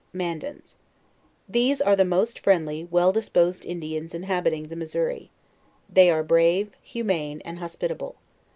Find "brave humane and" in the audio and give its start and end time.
6.23-7.59